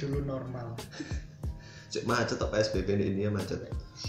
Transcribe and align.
dulu 0.00 0.24
normal. 0.24 0.72
Cek 1.90 2.06
macet 2.06 2.38
tak 2.38 2.48
PSBB 2.54 2.88
di 2.96 3.04
India 3.12 3.28
macet. 3.28 3.60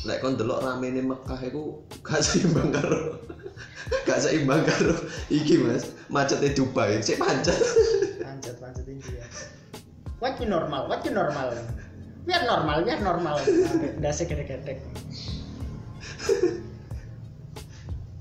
Lek 0.08 0.24
kon 0.24 0.40
delok 0.40 0.64
rame 0.64 0.88
ini 0.88 1.04
Mekah 1.04 1.42
iku 1.44 1.84
gak 2.06 2.24
seimbang 2.24 2.72
karo 2.72 3.20
gak 4.08 4.22
seimbang 4.24 4.64
karo 4.64 4.96
iki 5.28 5.60
Mas. 5.60 5.92
Macetnya 6.08 6.56
Dubai 6.56 7.02
cek 7.04 7.20
macet. 7.20 7.58
Pancet 8.24 8.56
pancet 8.62 8.86
India. 8.88 9.26
What 10.24 10.40
new 10.40 10.48
normal 10.48 10.88
what 10.88 11.04
new 11.04 11.12
normal. 11.12 11.52
Biar 12.24 12.46
normal 12.46 12.86
biar 12.88 13.00
normal. 13.02 13.36
Dasar 14.00 14.30
gede-gede 14.30 14.80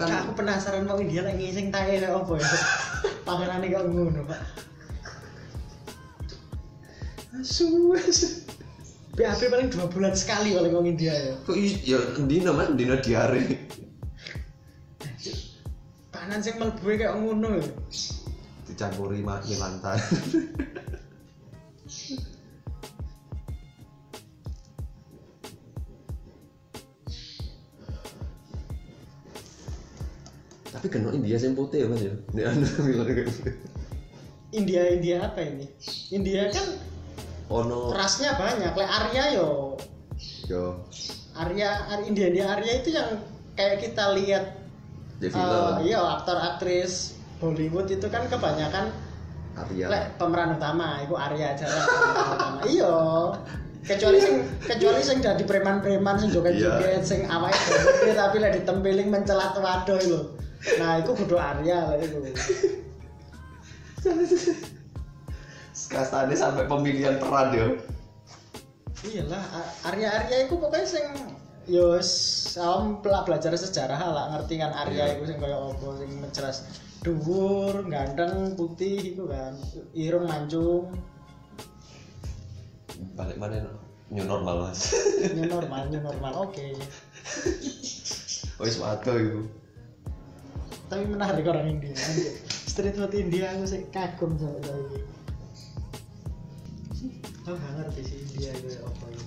kan 0.00 0.08
aku 0.24 0.32
penasaran 0.32 0.88
mau 0.88 0.96
India 0.96 1.20
lagi 1.20 1.36
ngising 1.36 1.68
tae 1.68 2.00
apa 2.00 2.32
ya? 2.40 2.48
Panganan 3.28 3.68
kok 3.68 3.84
ngono 3.84 4.24
pak 4.24 4.40
asu. 7.38 7.94
BAB 9.10 9.40
paling 9.50 9.68
dua 9.74 9.86
bulan 9.90 10.14
sekali 10.14 10.54
paling 10.54 10.70
ngomong 10.70 10.90
India 10.94 11.12
ya. 11.12 11.34
Kok 11.42 11.56
ya 11.82 11.98
dino 12.24 12.50
Mas? 12.54 12.70
Dino 12.78 12.96
diare. 13.02 13.42
Panan 16.14 16.40
sing 16.40 16.56
mlebu 16.58 16.86
kayak 16.86 17.18
ngono 17.18 17.58
ya. 17.58 17.66
Dicampuri 18.70 19.18
ma- 19.20 19.42
mie 19.42 19.58
lantai. 19.58 19.98
Tapi 30.70 30.86
kena 30.86 31.10
India 31.10 31.34
yang 31.34 31.58
putih 31.58 31.82
ya 31.82 31.86
mas 31.90 32.00
ya? 32.00 32.14
Ini 32.30 32.42
anu. 32.46 32.66
India 34.58 34.82
India 34.86 35.16
apa 35.26 35.42
ini? 35.42 35.66
India 36.14 36.46
kan 36.54 36.89
ono 37.50 37.90
rasnya 37.92 38.38
banyak. 38.38 38.72
Lek 38.72 38.90
Arya 38.90 39.24
yo. 39.34 39.74
Yo. 40.46 40.86
Arya 41.34 41.68
Ar- 41.90 42.06
India 42.06 42.30
India 42.30 42.46
Arya 42.54 42.72
itu 42.78 42.94
yang 42.94 43.18
kayak 43.58 43.82
kita 43.82 44.14
lihat 44.14 44.44
di 45.20 45.28
eh, 45.28 45.32
film 45.34 45.84
iya 45.84 46.00
aktor 46.00 46.38
aktris 46.38 47.20
Bollywood 47.42 47.90
itu 47.90 48.06
kan 48.06 48.24
kebanyakan 48.30 48.94
Arya. 49.58 49.86
Lek 49.90 50.04
pemeran 50.16 50.56
utama 50.56 51.02
itu 51.02 51.14
Arya 51.18 51.58
aja 51.58 51.66
lah 51.66 51.84
utama. 51.84 52.60
Iya. 52.70 52.94
Kecuali 53.80 54.20
sing 54.20 54.44
kecuali 54.60 55.00
sing 55.00 55.18
jadi 55.24 55.42
preman-preman 55.42 56.20
sing 56.20 56.30
joget-joget 56.30 57.02
sing 57.02 57.24
awake 57.26 57.56
gede 57.56 58.12
tapi 58.14 58.36
lek 58.38 58.62
ditempeling 58.62 59.10
mencelat 59.10 59.56
waduh 59.58 59.98
lho. 59.98 60.20
Nah 60.78 61.00
itu 61.02 61.10
kudu 61.16 61.34
Arya 61.40 61.88
lah 61.88 61.96
itu 62.04 62.20
kastane 65.90 66.32
sampai 66.32 66.64
pemilihan 66.64 67.18
peran 67.18 67.50
yo. 67.52 67.66
Iyalah 69.02 69.42
A- 69.50 69.72
Arya 69.90 70.08
Arya 70.22 70.36
itu 70.46 70.54
pokoknya 70.54 70.86
sing 70.86 71.06
yo 71.66 71.98
sam 72.00 73.00
belajar 73.02 73.52
sejarah 73.52 73.98
lah 73.98 74.24
ngerti 74.36 74.54
kan 74.56 74.70
Arya 74.72 75.04
Iya. 75.10 75.14
itu 75.18 75.24
sing 75.28 75.38
kaya 75.42 75.56
apa 75.58 75.86
sing 75.98 76.10
mencelas 76.20 76.56
dhuwur 77.00 77.84
ganteng 77.88 78.54
putih 78.54 79.16
itu 79.16 79.24
kan 79.26 79.56
irung 79.92 80.28
mancung. 80.28 80.92
Balik 83.16 83.40
mana 83.40 83.64
new 84.12 84.22
normal 84.22 84.68
mas. 84.68 84.92
New 85.36 85.48
normal 85.48 85.88
new 85.88 86.00
normal 86.00 86.32
oke. 86.48 86.66
Wis 88.60 88.76
waduh 88.76 89.16
itu 89.16 89.40
tapi 90.90 91.06
menarik 91.06 91.46
orang 91.46 91.70
India 91.70 91.94
street 92.66 92.98
food 92.98 93.14
India 93.14 93.54
aku 93.54 93.62
sih 93.62 93.86
kagum 93.94 94.34
sama 94.34 94.58
tadi 94.58 94.98
gak 97.56 97.72
ngerti 97.78 98.00
sih 98.06 98.16
India 98.22 98.50
itu 98.54 98.68
apa 98.82 99.04
ya 99.10 99.24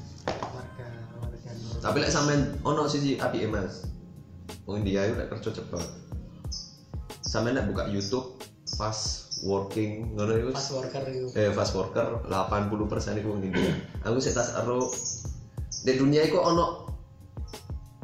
warga 0.53 0.87
warga 1.19 1.51
tapi 1.83 1.97
lek 1.99 2.11
sampean 2.11 2.55
ono 2.63 2.87
sisi 2.87 3.19
api 3.19 3.43
mas. 3.49 3.87
Wong 4.63 4.83
India 4.83 5.03
itu 5.03 5.19
lek 5.19 5.27
kerja 5.31 5.49
cepet 5.59 5.83
sampean 7.23 7.57
lek 7.57 7.67
buka 7.73 7.89
YouTube 7.89 8.37
fast 8.77 9.41
working 9.43 10.15
ngono 10.15 10.33
itu 10.37 10.51
pas 10.53 10.69
worker 10.71 11.03
itu 11.09 11.27
eh 11.35 11.49
fast 11.51 11.73
worker 11.75 12.23
80% 12.29 13.19
itu 13.19 13.27
wong 13.27 13.41
India. 13.43 13.73
Aku 14.05 14.21
sih 14.21 14.31
tas 14.31 14.53
ero. 14.55 14.87
Di 15.83 15.99
dunia 15.99 16.23
itu 16.23 16.39
ono 16.39 16.87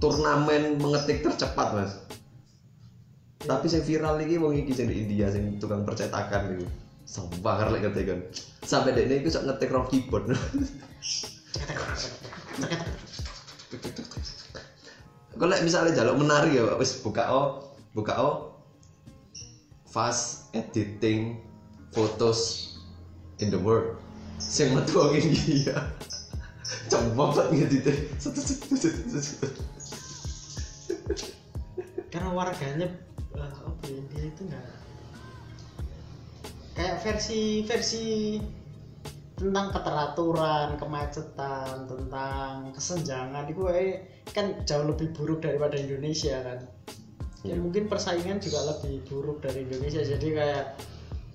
turnamen 0.04 0.82
mengetik 0.82 1.24
tercepat 1.24 1.68
mas. 1.78 1.92
Tapi 3.40 3.72
yang 3.72 3.84
viral 3.88 4.16
ini 4.20 4.36
wong 4.36 4.54
iki 4.60 4.76
sing 4.76 4.92
di 4.92 5.08
India 5.08 5.32
sing 5.32 5.56
tukang 5.64 5.88
percetakan 5.88 6.60
itu 6.60 6.68
Sumpah 7.10 7.74
lek 7.74 7.90
ngetik 7.90 8.06
kan 8.06 8.20
sampai 8.70 8.94
dek 8.94 9.10
ini 9.10 9.26
sok 9.26 9.50
ngetik 9.50 9.74
rock 9.74 9.90
keyboard 9.90 10.30
Kalau 15.40 15.56
misalnya 15.64 15.96
jaluk 15.96 16.20
menari 16.20 16.60
ya, 16.60 16.76
wis 16.76 17.00
buka 17.00 17.32
o, 17.32 17.72
buka 17.96 18.12
o, 18.20 18.60
fast 19.88 20.52
editing 20.52 21.40
photos 21.96 22.76
in 23.40 23.48
the 23.48 23.58
world. 23.58 23.96
Sing 24.36 24.76
metu 24.76 25.00
wong 25.00 25.16
India. 25.16 25.96
Cepet 26.92 27.16
banget 27.16 27.46
ngedite. 27.56 27.94
karena 32.10 32.30
warganya 32.34 32.88
eh, 33.38 33.54
apa 33.64 33.84
ya, 33.86 34.02
dia 34.12 34.24
itu 34.28 34.42
nggak 34.44 34.66
kayak 36.80 37.04
versi 37.04 37.68
versi 37.68 38.40
tentang 39.36 39.76
keteraturan 39.76 40.80
kemacetan 40.80 41.92
tentang 41.92 42.72
kesenjangan. 42.72 43.44
Itu 43.52 43.68
eh, 43.68 44.24
kan 44.32 44.64
jauh 44.64 44.88
lebih 44.88 45.12
buruk 45.12 45.44
daripada 45.44 45.76
Indonesia 45.76 46.40
kan? 46.40 46.60
Ya 47.44 47.56
Iya. 47.56 47.60
mungkin 47.60 47.88
persaingan 47.88 48.40
juga 48.40 48.64
lebih 48.68 49.04
buruk 49.12 49.44
dari 49.44 49.68
Indonesia. 49.68 50.04
Jadi 50.04 50.28
kayak 50.32 50.80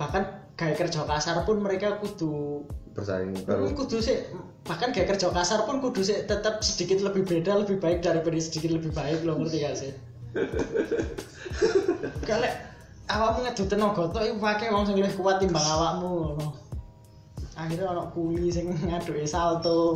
bahkan 0.00 0.44
gaya 0.56 0.76
kerja 0.76 1.04
kasar 1.04 1.44
pun 1.44 1.60
mereka 1.60 1.98
kudu 2.00 2.64
Bersaing 2.94 3.34
Ini 3.34 3.42
karo 3.42 3.74
kudu 3.74 3.98
sih 3.98 4.22
bahkan 4.62 4.94
gaya 4.94 5.06
kerja 5.06 5.34
kasar 5.34 5.66
pun 5.66 5.82
kudu 5.82 6.06
sih 6.06 6.24
tetap 6.30 6.62
sedikit 6.62 7.02
lebih 7.02 7.26
beda 7.26 7.66
lebih 7.66 7.82
baik 7.82 8.06
daripada 8.06 8.38
sedikit 8.38 8.70
lebih 8.70 8.94
baik 8.94 9.26
lo 9.26 9.34
ngerti 9.34 9.58
gak 9.66 9.76
sih? 9.76 9.92
Kalau 12.28 12.50
awakmu 13.08 13.44
ngedut 13.44 13.68
tenaga 13.68 14.08
tok 14.08 14.24
iku 14.24 14.36
pakai 14.40 14.72
wong 14.72 14.84
sing 14.88 14.96
luwih 14.96 15.14
kuat 15.16 15.36
timbang 15.40 15.64
awakmu 15.64 16.08
ngono. 16.08 16.48
Akhirnya 17.54 17.92
ono 17.92 18.10
kuli 18.10 18.50
sing 18.50 18.72
ngaduke 18.72 19.24
salto. 19.28 19.94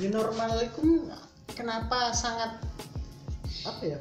New 0.00 0.08
normal 0.08 0.56
itu 0.64 1.12
kenapa 1.52 2.14
sangat 2.16 2.56
apa 3.68 3.82
ya 3.84 4.00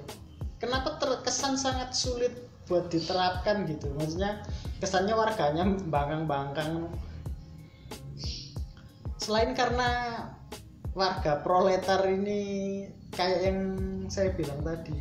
kenapa 0.63 0.95
terkesan 0.95 1.59
sangat 1.59 1.91
sulit 1.91 2.31
buat 2.71 2.87
diterapkan 2.87 3.67
gitu? 3.67 3.91
Maksudnya 3.99 4.45
kesannya 4.79 5.11
warganya 5.17 5.67
bangkang-bangkang 5.91 6.87
selain 9.19 9.51
karena 9.51 9.89
warga 10.99 11.39
proletar 11.39 12.03
ini 12.11 12.83
kayak 13.15 13.39
yang 13.47 13.59
saya 14.11 14.35
bilang 14.35 14.59
tadi. 14.67 14.99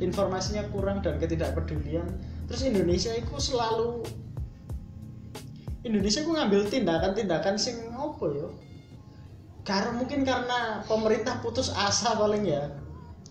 Informasinya 0.00 0.64
kurang 0.72 1.04
dan 1.04 1.20
ketidakpedulian. 1.20 2.08
Terus 2.48 2.64
Indonesia 2.64 3.12
itu 3.12 3.36
selalu 3.36 4.08
Indonesia 5.84 6.24
itu 6.24 6.32
ngambil 6.32 6.60
tindakan-tindakan 6.72 7.60
sing 7.60 7.76
apa 7.92 8.26
ya? 8.32 8.48
Karena 9.68 10.00
mungkin 10.00 10.24
karena 10.24 10.80
pemerintah 10.88 11.44
putus 11.44 11.68
asa 11.76 12.16
paling 12.16 12.48
ya. 12.48 12.72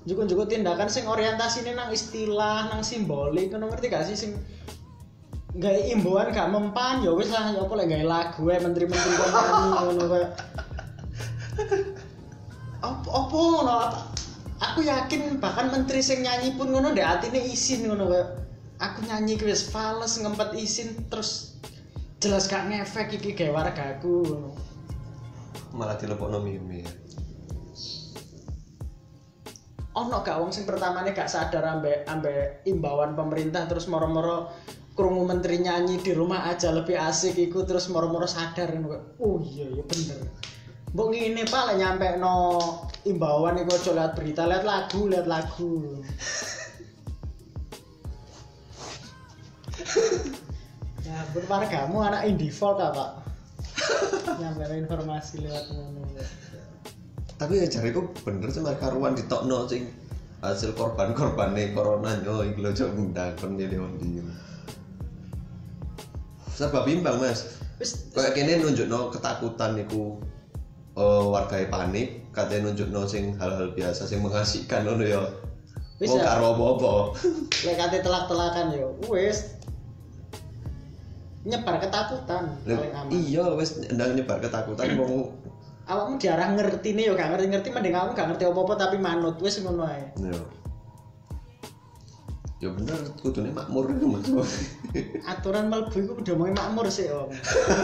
Juga-juga 0.06 0.46
tindakan 0.48 0.88
sing 0.88 1.10
orientasi 1.10 1.66
nang 1.74 1.90
istilah 1.90 2.70
nang 2.70 2.86
simbolik 2.86 3.50
ngono 3.50 3.74
ngerti 3.74 3.90
gak 3.90 4.06
sih? 4.08 4.16
Sing 4.16 4.32
gawe 5.58 5.82
imbauan 5.90 6.30
gak 6.30 6.54
mempan 6.54 7.02
ya 7.02 7.12
wis 7.18 7.34
lah 7.34 7.50
ya 7.50 7.66
apa 7.66 7.74
gawe 7.74 8.06
lagu 8.06 8.42
ae 8.54 8.62
menteri-menteri 8.62 9.14
kayak 9.18 10.30
apa 11.58 13.08
apa 13.10 13.36
ngono 13.36 13.78
aku 14.62 14.80
yakin 14.86 15.42
bahkan 15.42 15.74
menteri 15.74 16.06
sing 16.06 16.22
nyanyi 16.22 16.54
pun 16.54 16.70
ngono 16.70 16.94
ndek 16.94 17.06
atine 17.06 17.42
isin 17.42 17.90
ngono 17.90 18.08
aku 18.78 19.00
nyanyi 19.10 19.42
ki 19.42 19.46
wis 19.50 19.70
fales 19.74 20.22
ngempet 20.22 20.54
isin 20.54 20.94
terus 21.10 21.58
jelas 22.22 22.50
gak 22.50 22.70
ngefek 22.70 23.18
iki 23.22 23.38
gawe 23.38 23.62
wargaku 23.62 24.26
ngono. 24.26 24.50
Malah 25.78 25.98
dilepokno 26.02 26.42
meme. 26.42 26.82
ono 29.98 30.22
gak 30.22 30.38
wong 30.38 30.54
sing 30.54 30.70
pertamane 30.70 31.10
gak 31.10 31.26
sadar 31.26 31.66
ambek 31.66 32.06
ambek 32.06 32.62
imbauan 32.70 33.18
pemerintah 33.18 33.66
terus 33.66 33.90
moro-moro 33.90 34.54
krungu 34.94 35.26
menteri 35.26 35.62
nyanyi 35.66 35.98
di 35.98 36.14
rumah 36.14 36.46
aja 36.54 36.70
lebih 36.70 36.94
asik 36.94 37.34
iku 37.34 37.66
terus 37.66 37.90
moro-moro 37.90 38.30
sadar 38.30 38.70
ngono 38.70 39.18
oh 39.18 39.42
iya 39.42 39.66
iya 39.74 39.82
bener 39.82 40.22
Mbok 40.96 41.12
ini 41.12 41.44
Pak 41.44 41.64
lah 41.68 41.76
nyampe 41.76 42.16
no 42.16 42.36
imbauan 43.04 43.60
iku 43.60 43.76
aja 43.76 43.92
lihat 43.92 44.16
berita, 44.16 44.48
lihat 44.48 44.64
lagu, 44.64 45.08
lihat 45.12 45.28
lagu. 45.28 46.00
ya, 51.08 51.18
berwargamu 51.36 51.98
anak 52.04 52.24
indivor 52.28 52.80
ta, 52.80 52.96
Pak? 52.96 53.10
nyampe 54.40 54.64
informasi 54.80 55.44
lewat 55.44 55.66
ngono. 55.76 56.08
Tapi 57.38 57.54
ya 57.62 57.68
jariku 57.70 58.10
bener 58.26 58.50
sih 58.50 58.64
cuma 58.64 58.74
karuan 58.80 59.14
ditokno 59.14 59.70
sing 59.70 59.92
hasil 60.42 60.74
korban 60.78 61.18
korban 61.18 61.54
korbannya 61.54 61.74
corona 61.74 62.12
yo 62.22 62.46
iku 62.46 62.62
coba 62.62 62.78
cok 62.78 62.90
ngundang 62.94 63.32
kon 63.42 63.52
milih 63.58 63.82
ndi 63.98 64.22
sebab 66.54 66.86
bimbang 66.86 67.18
mas 67.18 67.58
kayak 68.14 68.38
kayak 68.38 68.62
nunjuk 68.62 68.86
no 68.90 69.10
ketakutan 69.10 69.78
niku 69.78 70.22
eh 70.98 71.24
warga 71.30 71.62
panik 71.70 72.26
katanya 72.34 72.74
nunjukno 72.74 73.06
sing 73.06 73.38
hal-hal 73.38 73.70
biasa 73.78 74.10
sing 74.10 74.26
mengasihkan 74.26 74.82
ngono 74.82 75.06
ya. 75.06 75.22
Wis 75.98 76.14
Wong 76.14 76.22
ya. 76.22 76.30
karo 76.30 76.54
apa-apa 76.54 76.94
lek 77.66 77.76
kate 77.78 77.98
telak-telakan 78.02 78.74
yo 78.74 78.98
wis. 79.06 79.58
Nyebar 81.48 81.80
ketakutan 81.80 82.60
iya 83.14 83.46
wis 83.54 83.78
ndang 83.94 84.18
nyebar 84.18 84.42
ketakutan 84.42 84.98
wong 84.98 85.32
Awakmu 85.88 86.20
diarah 86.20 86.52
ngerti 86.52 87.00
nih 87.00 87.08
yo 87.08 87.16
gak 87.16 87.32
ngerti-ngerti 87.32 87.72
mending 87.72 87.96
kamu 87.96 88.12
gak 88.12 88.28
ngerti 88.28 88.44
apa-apa 88.44 88.74
tapi 88.76 89.00
manut 89.00 89.40
wis 89.40 89.64
ngono 89.64 89.88
ae. 89.88 90.04
yo 90.20 90.36
ya 92.58 92.74
bener 92.74 92.98
kudune 93.22 93.54
makmur 93.54 93.86
itu 93.94 94.06
mas 94.10 94.26
Aturan 95.30 95.70
mlebu 95.70 95.94
iku 95.94 96.14
udah 96.18 96.34
mau 96.34 96.50
makmur 96.50 96.90
sih 96.90 97.06
om. 97.14 97.30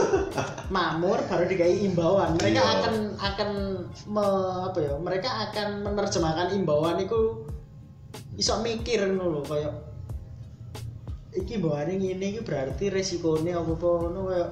makmur 0.75 1.21
baru 1.29 1.45
dikai 1.45 1.85
imbauan. 1.85 2.33
Mereka 2.41 2.57
Iya. 2.57 2.73
akan 2.81 2.95
akan 3.21 3.49
me, 4.09 4.25
apa 4.65 4.79
ya? 4.81 4.93
Mereka 4.97 5.29
akan 5.29 5.85
menerjemahkan 5.85 6.57
imbauan 6.57 6.97
itu 6.97 7.45
iso 8.37 8.57
mikir 8.65 9.13
ngono 9.13 9.29
lho 9.29 9.41
kaya 9.45 9.69
iki 11.33 11.57
imbauane 11.61 11.97
ngene 11.97 12.25
iki 12.33 12.41
berarti 12.41 12.89
resikonya 12.89 13.61
apa-apa 13.61 13.87
ngono 14.09 14.21
kaya 14.29 14.47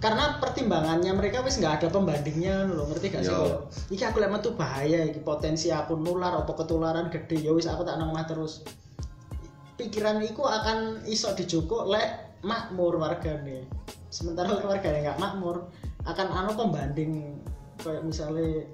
karena 0.00 0.40
pertimbangannya 0.40 1.12
mereka 1.12 1.44
wis 1.44 1.60
nggak 1.60 1.84
ada 1.84 1.88
pembandingnya 1.92 2.64
lho 2.64 2.88
ngerti 2.88 3.12
gak 3.12 3.22
sih 3.28 3.32
kaya 3.32 3.58
iki 3.92 4.02
aku 4.08 4.16
lek 4.24 4.32
metu 4.32 4.56
bahaya 4.56 5.04
iki 5.04 5.20
potensi 5.20 5.68
aku 5.68 6.00
nular 6.00 6.32
apa 6.32 6.52
ketularan 6.56 7.12
gede 7.12 7.44
ya 7.44 7.52
wis 7.52 7.68
aku 7.68 7.84
tak 7.84 8.00
nang 8.00 8.16
terus 8.24 8.64
pikiran 9.80 10.20
iku 10.20 10.44
akan 10.44 11.08
iso 11.08 11.32
dijoko 11.32 11.88
lek 11.88 12.36
makmur 12.44 13.00
wargane. 13.00 13.64
Sementara 14.12 14.52
lek 14.60 14.68
wargane 14.68 15.00
nggak 15.00 15.16
makmur 15.16 15.72
akan 16.04 16.28
anu 16.28 16.52
pembanding 16.52 17.40
kayak 17.80 18.04
misalnya 18.04 18.68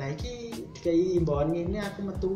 nah 0.00 0.08
iki 0.08 0.64
dikai 0.72 1.20
imbauan 1.20 1.52
ini 1.52 1.76
aku 1.76 2.00
metu 2.08 2.32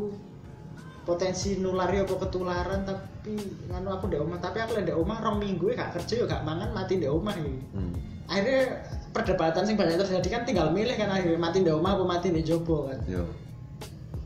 potensi 1.09 1.57
nulari 1.57 2.05
apa 2.05 2.13
ketularan 2.29 2.85
tapi 2.85 3.41
nganu 3.73 3.89
aku 3.97 4.13
ndek 4.13 4.21
omah 4.21 4.39
tapi 4.43 4.61
aku 4.61 4.77
ndek 4.77 4.99
omah 4.99 5.17
rong 5.25 5.41
minggu 5.41 5.73
gak 5.73 5.97
kerja 5.97 6.21
ya 6.21 6.25
gak 6.29 6.45
mangan 6.45 6.77
mati 6.77 7.01
ndek 7.01 7.09
omah 7.09 7.33
iki. 7.33 7.57
Hmm. 7.73 7.95
akhirnya 8.27 8.83
perdebatan 9.15 9.63
sing 9.65 9.79
banyak 9.79 10.03
terjadi 10.03 10.29
kan 10.29 10.43
tinggal 10.45 10.69
milih 10.75 10.99
kan 10.99 11.09
akhirnya 11.09 11.41
mati 11.41 11.65
ndek 11.65 11.79
omah 11.81 11.97
apa 11.97 12.05
mati 12.05 12.27
ndek 12.29 12.45
jopo 12.45 12.93
kan. 12.93 13.01
Yo 13.09 13.25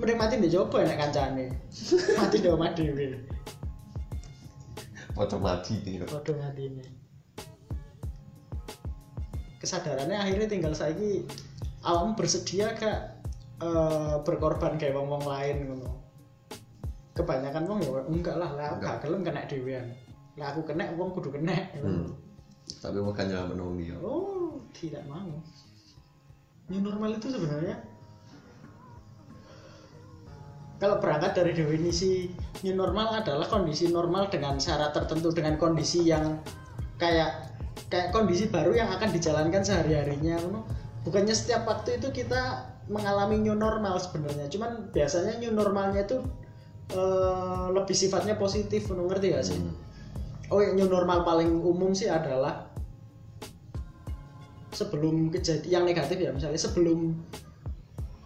mending 0.01 0.17
mati 0.17 0.35
ndek 0.41 0.53
jopo 0.57 0.81
enak 0.81 0.97
kancane 0.97 1.53
mati 2.19 2.37
ndek 2.41 2.57
omah 2.57 2.73
dhewe 2.73 3.21
foto 5.21 5.37
mati 5.37 5.77
nih 5.85 6.01
Waduh 6.09 6.33
mati 6.41 6.63
ini. 6.65 6.85
Kesadarannya 9.61 10.17
akhirnya 10.17 10.49
tinggal 10.49 10.73
saiki 10.73 11.29
awakmu 11.85 12.17
bersedia 12.17 12.73
gak 12.73 13.21
eh, 13.61 14.17
berkorban 14.25 14.81
kayak 14.81 14.97
wong-wong 14.97 15.21
lain 15.29 15.69
ngono. 15.69 15.93
Kebanyakan 17.13 17.69
wong 17.69 17.79
ya 17.85 17.91
enggak 18.09 18.37
lah, 18.41 18.57
lah 18.57 18.65
aku 18.73 18.77
gak 18.81 19.05
gelem 19.05 19.21
kena 19.21 19.45
dhewean. 19.45 19.93
Lah 20.41 20.57
aku 20.57 20.65
kena 20.65 20.89
wong 20.97 21.13
kudu 21.13 21.37
kena. 21.37 21.69
hmm. 21.77 22.09
tapi 22.81 23.03
makanya 23.03 23.45
menung 23.45 23.77
dia 23.77 23.99
Oh, 24.01 24.57
tidak 24.73 25.05
mau. 25.05 25.37
New 26.73 26.81
normal 26.81 27.19
itu 27.19 27.29
sebenarnya 27.29 27.77
kalau 30.81 30.97
berangkat 30.97 31.37
dari 31.37 31.53
definisi 31.53 32.33
new 32.65 32.73
normal 32.73 33.21
adalah 33.21 33.45
kondisi 33.45 33.93
normal 33.93 34.33
dengan 34.33 34.57
syarat 34.57 34.97
tertentu 34.97 35.29
dengan 35.29 35.61
kondisi 35.61 36.09
yang 36.09 36.41
kayak 36.97 37.53
kayak 37.93 38.11
kondisi 38.17 38.49
baru 38.49 38.73
yang 38.73 38.89
akan 38.89 39.13
dijalankan 39.13 39.61
sehari-harinya 39.61 40.41
ngono. 40.41 40.65
bukannya 41.05 41.37
setiap 41.37 41.69
waktu 41.69 42.01
itu 42.01 42.25
kita 42.25 42.65
mengalami 42.89 43.45
new 43.45 43.55
normal 43.55 44.01
sebenarnya 44.01 44.49
cuman 44.49 44.89
biasanya 44.91 45.37
new 45.39 45.53
normalnya 45.53 46.09
itu 46.09 46.19
eh, 46.97 47.67
lebih 47.77 47.95
sifatnya 47.95 48.41
positif 48.41 48.89
ngerti 48.89 49.37
gak 49.37 49.45
sih 49.47 49.61
Hmm. 49.61 49.77
oh 50.51 50.61
yang 50.65 50.75
new 50.81 50.89
normal 50.91 51.23
paling 51.23 51.63
umum 51.63 51.95
sih 51.95 52.11
adalah 52.11 52.67
sebelum 54.75 55.29
kejadian 55.29 55.71
yang 55.71 55.85
negatif 55.85 56.17
ya 56.19 56.33
misalnya 56.33 56.59
sebelum 56.59 57.21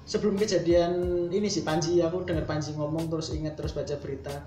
sebelum 0.04 0.36
kejadian 0.36 0.92
ini 1.32 1.48
sih 1.48 1.64
Panji 1.64 2.00
aku 2.04 2.24
dengar 2.28 2.44
Panji 2.44 2.76
ngomong 2.76 3.08
terus 3.08 3.32
ingat 3.32 3.56
terus 3.56 3.72
baca 3.72 3.96
berita. 4.00 4.44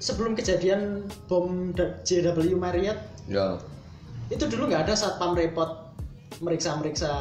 Sebelum 0.00 0.36
kejadian 0.36 1.08
bom 1.28 1.72
JW 1.76 2.56
Marriott 2.56 3.00
ya. 3.28 3.56
itu 4.28 4.44
dulu 4.48 4.68
nggak 4.68 4.88
ada 4.88 4.94
satpam 4.96 5.36
repot 5.36 5.92
meriksa-meriksa 6.40 7.12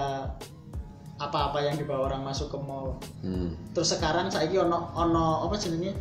apa-apa 1.22 1.64
yang 1.64 1.76
dibawa 1.80 2.12
orang 2.12 2.28
masuk 2.28 2.52
ke 2.52 2.58
mall. 2.60 3.00
Hmm. 3.24 3.56
terus 3.72 3.96
sekarang 3.96 4.28
saiki 4.28 4.60
ono 4.60 4.92
ono 4.96 5.48
apa 5.48 5.56
jenenge? 5.56 5.96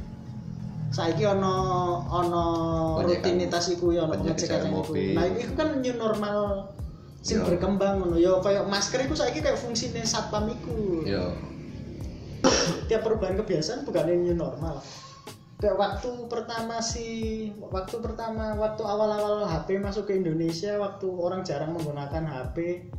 Saiki 0.91 1.23
ono 1.29 1.55
ono 2.11 2.45
rutinitas 3.05 3.71
iku 3.71 3.95
ya 3.95 4.09
ono 4.09 4.19
pengecekan 4.19 4.71
iku. 4.73 4.95
Nah 5.15 5.25
itu 5.31 5.53
kan 5.55 5.79
new 5.79 5.95
normal 5.95 6.67
sing 7.23 7.39
Ya. 7.41 7.47
berkembang 7.47 8.03
ngono. 8.03 8.19
Ya 8.19 8.35
kayak 8.43 8.67
masker 8.67 9.07
iku 9.07 9.15
saiki 9.15 9.41
kayak 9.41 9.57
fungsine 9.57 10.03
satpam 10.03 10.51
iku. 10.51 11.07
Yo 11.07 11.31
tiap 12.91 13.07
perubahan 13.07 13.39
kebiasaan 13.39 13.87
bukan 13.87 14.11
new 14.11 14.35
normal. 14.35 14.83
Kayak 15.63 15.79
waktu 15.79 16.11
pertama 16.27 16.83
sih 16.83 17.55
waktu 17.63 18.03
pertama 18.03 18.59
waktu 18.59 18.83
awal-awal 18.83 19.47
HP 19.47 19.79
masuk 19.79 20.11
ke 20.11 20.19
Indonesia 20.19 20.75
waktu 20.75 21.07
orang 21.07 21.47
jarang 21.47 21.71
menggunakan 21.71 22.27
HP 22.27 22.91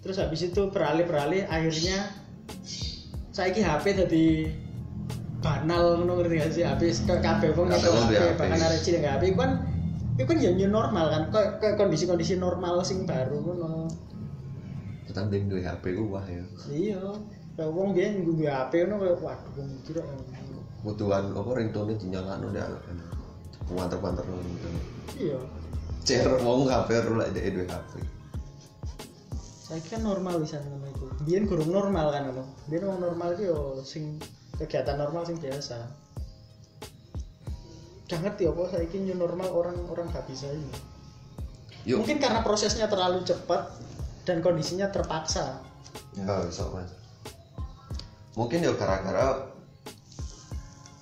terus 0.00 0.16
habis 0.16 0.46
itu 0.46 0.70
beralih-beralih 0.70 1.50
akhirnya 1.50 2.08
saiki 3.34 3.60
HP 3.60 3.98
jadi 4.06 4.26
banal 5.42 5.98
ngono 5.98 6.20
ngerti 6.22 6.34
gak 6.40 6.52
sih? 6.54 6.64
HP 6.64 6.80
kayak 7.04 7.20
kabeh 7.26 7.50
wong 7.58 7.68
duwe 7.74 8.16
HP 8.16 8.38
bahkan 8.38 8.60
arek 8.60 8.80
cilik 8.80 9.02
HP 9.04 9.22
kan 9.34 9.66
itu 10.20 10.28
kan 10.28 10.36
ya 10.36 10.52
new 10.52 10.68
normal 10.68 11.08
kan. 11.08 11.22
Kayak 11.32 11.80
kondisi-kondisi 11.80 12.36
normal 12.36 12.84
sing 12.84 13.08
baru 13.08 13.40
ngono. 13.40 13.88
Kita 15.08 15.24
beli 15.26 15.48
dua 15.48 15.72
HP 15.72 15.96
ku 15.96 16.12
wah 16.12 16.24
ya. 16.28 16.44
Iya. 16.68 17.00
Kayak 17.56 17.72
wong 17.72 17.96
biyen 17.96 18.20
nggo 18.20 18.44
HP 18.44 18.72
ngono 18.84 18.96
kayak 19.00 19.16
waduh 19.24 19.52
wong 19.56 19.70
kira 19.88 20.02
kebutuhan 20.80 21.36
apa 21.36 21.50
ringtone 21.60 21.92
dinyalakno 22.00 22.46
ndek 22.56 22.64
anak 22.64 23.08
wanter-wanter 23.68 24.24
ngono 24.24 24.48
iya. 25.20 25.36
Cer 26.08 26.28
wong 26.40 26.64
HP 26.72 26.88
lek 27.04 27.28
dhek 27.36 27.52
duwe 27.52 27.66
HP 27.68 27.92
saya 29.70 29.78
kan 29.86 30.02
normal 30.02 30.42
bisa 30.42 30.58
ngono 30.66 30.82
itu 30.90 31.06
biyen 31.22 31.46
gurung 31.46 31.70
normal 31.70 32.10
kan 32.10 32.26
ngono. 32.26 32.42
Biyen 32.66 32.90
wong 32.90 32.98
normal 32.98 33.38
itu 33.38 33.54
yo 33.54 33.58
sing 33.86 34.18
kegiatan 34.58 34.98
normal 34.98 35.22
sing 35.22 35.38
biasa 35.38 35.78
gak 38.10 38.26
ngerti 38.26 38.50
apa 38.50 38.62
saya 38.74 38.90
new 38.90 39.14
normal 39.14 39.46
orang 39.54 39.78
orang 39.86 40.10
gak 40.10 40.26
bisa 40.26 40.50
ini. 40.50 40.74
Yuk. 41.86 42.02
Mungkin 42.02 42.18
karena 42.18 42.42
prosesnya 42.42 42.90
terlalu 42.90 43.22
cepat 43.22 43.70
dan 44.26 44.42
kondisinya 44.42 44.90
terpaksa. 44.90 45.62
Ya 46.18 46.42
bisa 46.42 46.66
mas. 46.74 46.90
Mungkin 48.34 48.66
ya 48.66 48.74
gara-gara 48.74 49.46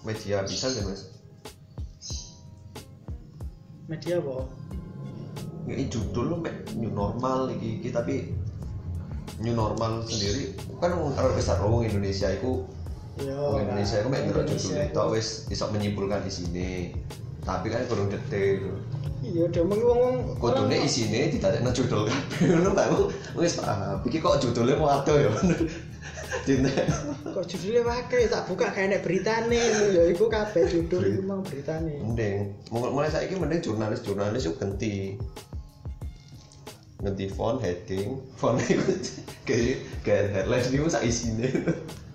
media 0.05 0.45
bisa 0.45 0.69
ya 0.69 0.85
mas. 0.85 1.09
Media 3.89 4.21
apa? 4.21 4.45
Ini 5.65 5.89
judul 5.89 6.25
lo 6.29 6.37
mek 6.45 6.77
new 6.77 6.93
normal 6.93 7.49
iki, 7.57 7.81
iki 7.81 7.89
tapi 7.89 8.37
new 9.41 9.57
normal 9.57 10.05
sendiri 10.05 10.57
kan 10.77 10.93
kalau 10.93 11.31
besar 11.33 11.57
wong 11.65 11.89
Indonesia 11.89 12.29
itu 12.33 12.69
Yo, 13.19 13.35
wong 13.51 13.67
Indonesia 13.67 13.97
itu 13.99 14.09
mek 14.09 14.23
judul 14.27 14.45
itu. 14.47 15.03
Wis 15.11 15.29
iso 15.49 15.67
menyimpulkan 15.69 16.23
di 16.23 16.31
sini. 16.31 16.71
Tapi 17.43 17.67
kan 17.67 17.83
kurang 17.89 18.13
detail. 18.13 18.79
Iya 19.19 19.51
dia 19.51 19.67
mau 19.67 19.75
wong 19.75 20.39
kudune 20.39 20.79
orang- 20.79 20.87
isine 20.87 21.27
didadekno 21.29 21.75
judul 21.75 22.07
kabeh. 22.07 22.55
Ngono 22.55 22.71
Pak 22.71 22.85
Aku 22.87 22.99
wis 23.35 23.59
paham. 23.59 23.99
Iki 24.07 24.19
kok 24.21 24.39
judulnya 24.39 24.79
mau 24.79 24.95
ado 24.95 25.15
ya? 25.19 25.27
Cinta 26.47 26.71
kok 27.27 27.45
judulnya 27.45 27.83
wakai 27.83 28.31
tak 28.31 28.47
buka 28.47 28.71
kayak 28.71 28.95
enek 28.95 29.03
beritane. 29.03 29.59
Ya 29.91 30.03
iku 30.07 30.31
kabeh 30.31 30.71
judul 30.71 31.03
iku 31.03 31.23
mau 31.27 31.43
beritane. 31.43 31.99
Mending. 31.99 32.55
Mul- 32.71 32.95
mulai 32.95 33.11
saiki 33.11 33.35
mending 33.35 33.59
jurnalis-jurnalis 33.59 34.47
itu 34.47 34.55
ganti. 34.55 34.95
Ganti 36.99 37.25
font 37.27 37.59
heading. 37.59 38.23
Font 38.39 38.63
itu 38.71 38.95
kayak 39.43 39.83
kayak 40.07 40.25
headline 40.31 40.63
itu 40.63 40.87
sak 40.87 41.03
isine 41.03 41.49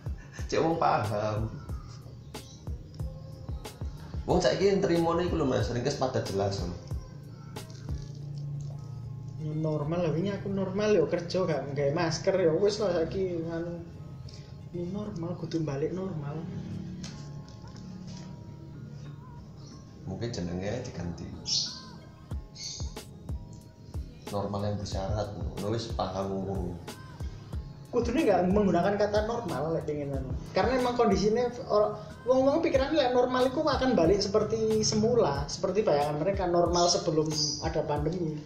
cek 0.54 0.62
wong 0.62 0.78
paham. 0.78 1.50
Wong 4.30 4.38
saiki 4.38 4.78
nrimo 4.78 5.18
iku 5.18 5.34
lho 5.42 5.50
Mas, 5.50 5.74
ringkes 5.74 5.98
pada 5.98 6.22
jelas. 6.22 6.62
normal 9.54 10.04
lah 10.04 10.12
wingi 10.12 10.34
aku 10.34 10.52
normal 10.52 10.92
yo 10.92 11.08
kerja 11.08 11.48
gak 11.48 11.74
nggawe 11.74 11.92
masker. 11.96 12.36
Yo 12.38 12.54
wis 12.62 12.78
lah 12.78 12.94
saiki 12.94 13.42
anu. 13.50 13.82
New 14.78 14.86
normal 14.94 15.34
kudu 15.42 15.66
balik 15.66 15.90
normal. 15.96 16.38
Mungkin 20.06 20.30
jenenge 20.30 20.84
diganti. 20.86 21.26
Normal 24.30 24.62
yang 24.66 24.76
bersyarat, 24.82 25.30
wis 25.70 25.94
paham 25.94 26.26
ngomong. 26.34 26.78
Kudune 27.94 28.26
nggak 28.26 28.50
menggunakan 28.50 28.98
kata 28.98 29.30
normal 29.30 29.78
lek 29.78 29.86
pengen 29.86 30.18
anu. 30.18 30.34
Karena 30.50 30.82
emang 30.82 30.98
kondisinya 30.98 31.46
or- 31.70 31.94
wong-wong 32.26 32.66
pikirannya 32.66 32.98
lek 32.98 33.14
normal 33.14 33.54
itu 33.54 33.62
akan 33.62 33.94
balik 33.94 34.18
seperti 34.18 34.82
semula 34.82 35.46
seperti 35.46 35.86
bayangan 35.86 36.18
mereka 36.18 36.50
normal 36.50 36.90
sebelum 36.90 37.30
ada 37.62 37.86
pandemi. 37.86 38.42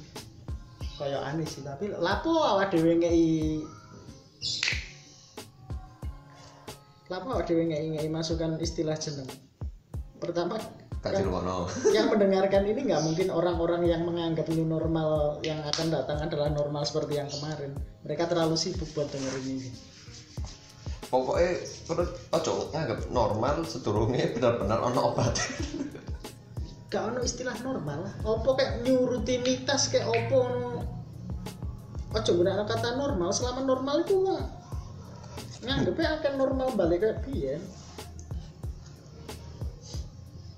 Kayak 1.00 1.24
aneh 1.32 1.48
sih 1.48 1.64
tapi 1.64 1.96
lapo 1.96 2.36
awak 2.44 2.76
dhewe 2.76 3.00
ngei 3.00 3.64
lapo 7.08 7.28
awak 7.32 7.48
dhewe 7.48 7.64
ngei 7.72 7.96
ngei 7.96 8.10
masukan 8.12 8.60
istilah 8.60 9.00
jeneng? 9.00 9.32
Pertama 10.20 10.60
Yang, 11.06 11.24
dirungono. 11.24 11.70
yang 11.96 12.08
mendengarkan 12.10 12.64
ini 12.68 12.82
nggak 12.90 13.04
mungkin 13.06 13.28
orang-orang 13.30 13.82
yang 13.86 14.02
menganggap 14.04 14.50
new 14.50 14.66
normal 14.66 15.40
yang 15.46 15.62
akan 15.64 15.88
datang 15.94 16.20
adalah 16.20 16.50
normal 16.50 16.84
seperti 16.84 17.22
yang 17.22 17.30
kemarin. 17.30 17.78
Mereka 18.04 18.28
terlalu 18.28 18.56
sibuk 18.58 18.90
buat 18.98 19.08
dengerin 19.14 19.46
ini. 19.46 19.70
Pokoknya 21.08 21.64
perut 21.88 22.12
ojo 22.36 22.54
nganggap 22.76 23.00
normal 23.14 23.56
sedurunge 23.64 24.36
bener-bener 24.36 24.80
ono 24.82 25.16
obat. 25.16 25.36
gak 26.92 27.04
ono 27.04 27.20
istilah 27.20 27.56
normal 27.68 28.08
opo 28.24 28.56
kayak 28.56 28.80
new 28.88 29.04
rutinitas 29.04 29.92
kayak 29.92 30.08
opo 30.08 30.36
ono 30.44 30.68
ojo 32.12 32.32
gunakan 32.36 32.68
kata 32.68 33.00
normal. 33.00 33.30
Selama 33.32 33.62
normal 33.64 34.04
itu 34.04 34.20
mah 34.20 34.44
nganggepnya 35.64 36.22
akan 36.22 36.34
normal 36.36 36.68
balik 36.76 37.04
kayak 37.04 37.24
biyen 37.24 37.62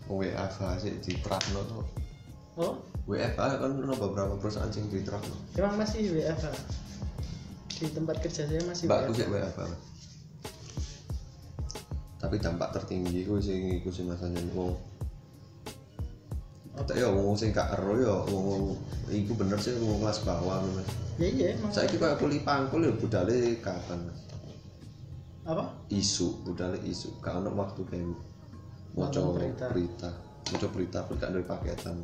WFH 0.10 0.60
sih 0.82 0.94
diterapno 1.06 1.62
tuh. 1.70 1.86
oh 2.60 2.74
WFH 3.06 3.62
kan 3.62 3.72
ono 3.74 3.94
beberapa 3.94 4.34
perusahaan 4.38 4.70
sing 4.74 4.89
diterapno. 4.89 5.34
emang 5.56 5.78
masih 5.78 6.10
WFH 6.13 6.46
di 7.80 7.88
tempat 7.96 8.20
kerja 8.20 8.44
saya 8.44 8.62
masih 8.68 8.86
Mbakku 8.92 9.12
WFH 9.16 9.18
sih 9.18 9.28
WFH. 9.32 9.62
Tapi 12.20 12.36
dampak 12.44 12.75
tertinggi 12.75 13.24
ku 13.24 13.39
sing 13.39 13.80
iku 13.80 13.88
sih 13.88 14.04
masanya 14.04 14.44
wong. 14.51 14.75
Tak 16.84 16.96
ya 16.96 17.08
wong 17.08 17.36
sing 17.36 17.56
gak 17.56 17.80
ero 17.80 17.96
ya 17.96 18.16
wong 18.28 18.75
iku 19.08 19.32
bener 19.39 19.56
sih 19.60 19.75
wong 19.80 20.04
kelas 20.04 20.28
bawah 20.28 20.60
Mas. 20.63 20.89
ya 21.20 21.28
iya 21.28 21.48
emang 21.56 21.72
Saiki 21.72 22.00
koyo 22.00 22.16
kuli 22.16 22.44
pangkul 22.44 22.84
ya 22.84 22.92
budale 22.96 23.60
kapan 23.60 24.00
Mas? 24.08 24.20
apa 25.50 25.66
Isu, 25.89 26.44
budale 26.44 26.78
isu. 26.84 27.20
Gak 27.24 27.39
ono 27.39 27.56
waktu 27.56 27.82
kayak 27.88 28.06
Nonton 28.96 29.38
berita. 29.38 29.65
berita. 29.69 30.10
Maca 30.50 30.67
berita 30.74 30.98
gak 31.05 31.29
ada 31.29 31.41
paketan. 31.46 31.96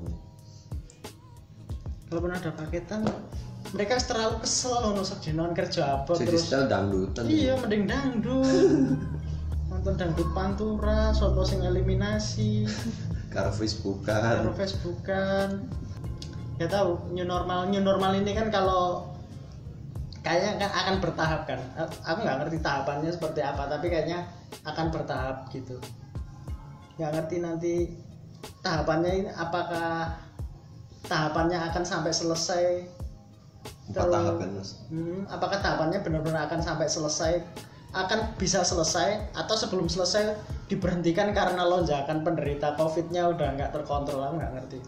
kalaupun 2.05 2.31
ada 2.31 2.53
paketan 2.53 3.01
mereka 3.73 3.97
terlalu 3.97 4.37
kesel 4.45 4.77
loh 4.77 4.93
nusuk 4.93 5.19
dinon 5.25 5.57
kerja 5.57 5.99
apa 5.99 6.13
Sing 6.13 6.29
terus 6.29 6.53
dangdutan. 6.53 7.25
iya 7.25 7.57
mending 7.57 7.89
dangdut 7.89 8.45
nonton 9.73 9.93
dangdut 9.97 10.29
pantura 10.37 11.09
soto 11.11 11.41
sing 11.41 11.65
eliminasi 11.65 12.61
Karo 13.35 13.51
karo 13.51 14.55
Facebookan. 14.55 15.67
Ya 16.55 16.71
tahu 16.71 17.11
new 17.11 17.27
normal 17.27 17.67
new 17.67 17.83
normal 17.83 18.15
ini 18.15 18.31
kan 18.31 18.47
kalau 18.47 19.11
kayaknya 20.23 20.55
kan 20.55 20.71
akan 20.71 20.95
bertahap 21.03 21.43
kan 21.43 21.59
aku 21.99 22.23
nggak 22.23 22.37
ngerti 22.47 22.57
tahapannya 22.63 23.11
seperti 23.11 23.43
apa 23.43 23.67
tapi 23.67 23.91
kayaknya 23.91 24.23
akan 24.63 24.87
bertahap 24.87 25.51
gitu 25.51 25.75
nggak 26.95 27.11
ngerti 27.11 27.35
nanti 27.43 27.73
tahapannya 28.63 29.11
ini 29.11 29.29
apakah 29.35 30.15
tahapannya 31.05 31.59
akan 31.71 31.83
sampai 31.83 32.11
selesai 32.13 32.65
Empat 33.85 34.09
tahap 34.09 34.35
kan. 34.41 34.49
Hmm, 34.89 35.21
apakah 35.29 35.57
tahapannya 35.61 36.01
benar-benar 36.01 36.49
akan 36.49 36.61
sampai 36.61 36.89
selesai? 36.89 37.37
Akan 37.93 38.33
bisa 38.35 38.65
selesai 38.65 39.31
atau 39.37 39.55
sebelum 39.55 39.87
selesai 39.87 40.35
diberhentikan 40.67 41.31
karena 41.31 41.63
lonjakan 41.63 42.25
penderita 42.25 42.73
COVID-nya 42.75 43.29
udah 43.29 43.55
nggak 43.55 43.71
terkontrol? 43.71 44.25
Aku 44.25 44.35
nggak 44.41 44.53
ngerti. 44.57 44.79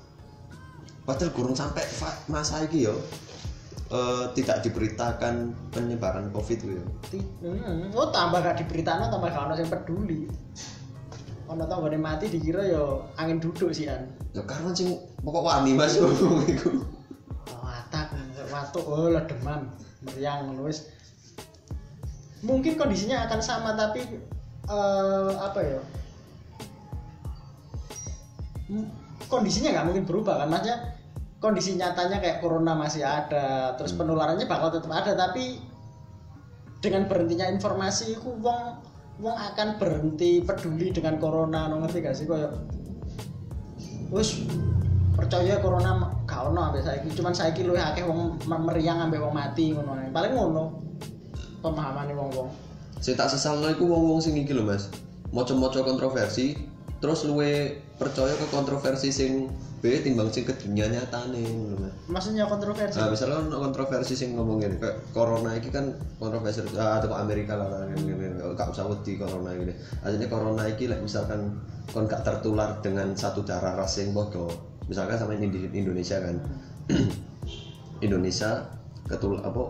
Padahal 1.06 1.32
kurang 1.32 1.56
sampai 1.56 1.86
masa 2.28 2.66
iki 2.66 2.84
yo 2.90 2.98
eh, 3.94 4.26
tidak 4.36 4.66
diberitakan 4.66 5.56
penyebaran 5.72 6.34
Covid. 6.34 6.58
Ti- 7.08 7.28
Hmm, 7.40 7.94
oh 7.94 8.10
tambah 8.12 8.44
gak 8.44 8.60
diberitakan 8.66 9.08
tambah 9.08 9.30
gak 9.32 9.46
ono 9.48 9.54
yang 9.56 9.72
peduli. 9.72 10.28
Ono 11.48 11.64
tanggane 11.64 11.96
mati 11.96 12.28
dikira 12.28 12.68
yo 12.68 13.08
angin 13.16 13.40
duduk 13.40 13.72
sih 13.72 13.88
an. 13.88 14.12
Ya 14.36 14.44
karena 14.44 14.76
sing 14.76 15.00
pokok 15.24 15.48
wani 15.48 15.80
Mas 15.80 15.96
ngomong 16.00 16.44
iku. 16.44 16.84
Oh, 17.48 17.64
watak, 17.64 18.12
watuk, 18.52 18.84
oh 18.84 19.08
lah 19.08 19.24
demam, 19.24 19.72
meriang, 20.04 20.52
wis. 20.60 20.92
Mungkin 22.44 22.76
kondisinya 22.76 23.24
akan 23.26 23.40
sama 23.40 23.80
tapi 23.80 24.04
eh, 24.68 25.32
apa 25.40 25.60
ya? 25.64 25.80
Kondisinya 29.32 29.72
nggak 29.72 29.88
mungkin 29.88 30.04
berubah 30.04 30.44
kan, 30.44 30.52
maksudnya 30.52 31.00
kondisi 31.40 31.80
nyatanya 31.80 32.20
kayak 32.20 32.44
corona 32.44 32.76
masih 32.76 33.08
ada, 33.08 33.78
terus 33.80 33.96
penularannya 33.96 34.44
bakal 34.50 34.76
tetap 34.76 34.92
ada, 34.92 35.16
tapi 35.16 35.64
dengan 36.84 37.08
berhentinya 37.08 37.48
informasi, 37.48 38.20
itu 38.20 38.30
wong 38.44 38.84
wong 39.18 39.34
akan 39.34 39.82
berhenti 39.82 40.46
peduli 40.46 40.94
dengan 40.94 41.18
corona, 41.18 41.70
no, 41.70 41.82
ngerti 41.82 42.06
gak 42.06 42.16
sih? 42.18 42.26
Kayak 42.30 42.54
wis 44.14 44.46
percaya 45.18 45.58
corona 45.60 46.14
gak 46.30 46.54
ono 46.54 46.70
sampai 46.70 46.86
saiki 46.86 47.10
cuman 47.18 47.34
saiki 47.34 47.62
luwih 47.66 47.82
akeh 47.82 48.06
wong 48.06 48.38
me- 48.46 48.66
meriang 48.70 49.04
ambek 49.10 49.20
wong 49.20 49.34
mati 49.34 49.74
ngono 49.74 49.98
paling 50.14 50.32
ngono 50.32 50.64
pemahamane 51.60 52.14
wong-wong 52.14 52.48
Sing 52.98 53.14
tak 53.14 53.30
sesalno 53.30 53.70
iku 53.70 53.86
wong-wong 53.86 54.18
sing 54.18 54.34
iki 54.34 54.58
lho 54.58 54.66
Mas. 54.66 54.90
Maca-maca 55.30 55.86
kontroversi 55.86 56.58
terus 56.98 57.30
luwe 57.30 57.78
percaya 58.02 58.34
ke 58.34 58.48
kontroversi 58.50 59.14
sing 59.14 59.50
B 59.78 60.02
timbang 60.02 60.34
sing 60.34 60.42
ke 60.42 60.58
dunia 60.58 60.90
nyatane 60.90 61.46
maksudnya 62.10 62.50
kontroversi 62.50 62.98
Nah, 62.98 63.14
misalnya 63.14 63.46
kontroversi 63.54 64.18
sing 64.18 64.34
ngomongin 64.34 64.82
kayak 64.82 65.14
corona 65.14 65.54
iki 65.54 65.70
kan 65.70 65.94
kontroversi 66.18 66.66
ah, 66.82 66.98
atau 66.98 67.14
Amerika 67.14 67.54
lah 67.54 67.86
ini, 67.94 68.10
ini, 68.10 68.26
ini. 68.34 68.42
gak 68.58 68.74
usah 68.74 68.90
wedi 68.90 69.22
corona 69.22 69.54
ini. 69.54 69.70
Aslinya 70.02 70.26
corona 70.26 70.66
iki 70.66 70.90
like, 70.90 71.06
misalkan 71.06 71.62
kon 71.94 72.10
gak 72.10 72.26
tertular 72.26 72.82
dengan 72.82 73.14
satu 73.14 73.46
darah 73.46 73.78
ras 73.78 74.02
yang 74.02 74.18
bodoh. 74.18 74.50
Misalkan 74.90 75.22
sama 75.22 75.38
ini 75.38 75.54
di 75.54 75.60
Indonesia 75.78 76.18
kan. 76.18 76.42
Indonesia 78.06 78.66
ketul 79.06 79.42
apa 79.46 79.70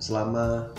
selama 0.00 0.72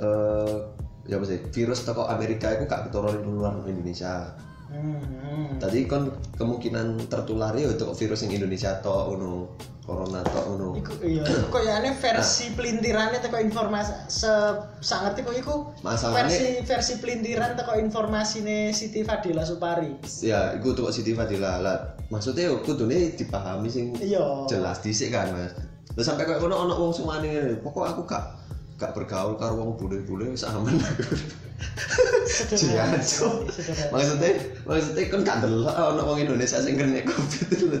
eh 0.00 0.56
ya 1.04 1.18
apa 1.18 1.24
sih 1.28 1.38
virus 1.50 1.84
toko 1.84 2.08
Amerika 2.08 2.56
itu 2.56 2.64
gak 2.64 2.88
ketularan 2.88 3.20
keluar 3.20 3.60
Indonesia. 3.68 4.32
Hmm, 4.72 5.00
hmm. 5.04 5.48
Tadi 5.60 5.86
kon 5.86 6.10
kemungkinan 6.34 7.06
tertular 7.06 7.54
ya 7.54 7.70
untuk 7.70 7.94
virus 7.94 8.24
yang 8.26 8.42
Indonesia 8.42 8.80
atau 8.80 9.14
ono 9.14 9.54
corona 9.82 10.22
atau 10.22 10.54
ono. 10.54 10.68
iku 10.78 10.94
iya 11.02 11.26
iku 11.30 11.50
koyane 11.50 11.90
versi 11.98 12.54
pelintirane 12.54 13.18
teko 13.18 13.38
informasi 13.42 14.06
se 14.06 14.30
sangerti 14.78 15.26
kok 15.26 15.34
iku 15.34 15.54
Masalahnya- 15.82 16.30
versi 16.30 16.46
versi 16.62 16.92
pelintiran 17.02 17.58
teko 17.58 17.74
informasine 17.78 18.70
Siti 18.70 19.02
Fadila 19.02 19.42
Supari 19.42 19.98
Ya, 20.22 20.54
iku 20.54 20.72
tuh 20.72 20.90
Siti 20.94 21.12
Fadila 21.18 21.58
lah. 21.58 21.78
Maksudnya 22.14 22.50
yo 22.54 22.62
kudune 22.62 23.14
dipahami 23.18 23.66
sing 23.66 23.94
iya 23.98 24.46
jelas 24.46 24.78
dhisik 24.80 25.10
kan, 25.10 25.34
Mas. 25.34 25.50
Terus 25.92 26.06
sampai 26.06 26.24
kayak 26.24 26.40
ono 26.40 26.56
wong 26.78 26.92
sumane 26.94 27.26
ngene, 27.28 27.52
pokok 27.60 27.84
aku 27.84 28.02
gak 28.06 28.24
gak 28.78 28.94
bergaul 28.94 29.34
karo 29.34 29.58
wong 29.58 29.74
bule-bule 29.76 30.30
wis 30.30 30.46
aman. 30.46 30.78
Sederhana. 32.26 32.98
maksudnya 33.94 34.30
maksudnya 34.66 35.02
kan 35.08 35.20
gak 35.24 35.38
delok 35.46 35.74
ono 35.74 36.02
wong 36.06 36.18
Indonesia 36.22 36.58
sing 36.58 36.74
kena 36.78 37.02
Covid 37.06 37.40
itu 37.54 37.66
lho. 37.70 37.78